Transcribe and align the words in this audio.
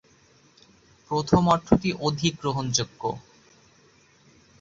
প্রথম 1.11 1.43
অর্থটি 1.47 1.89
অধিক 1.99 2.33
গ্রহণযোগ্য। 2.41 3.01